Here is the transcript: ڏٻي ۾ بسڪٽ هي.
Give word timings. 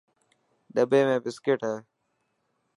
ڏٻي 0.73 1.01
۾ 1.11 1.15
بسڪٽ 1.23 1.59
هي. 1.67 1.75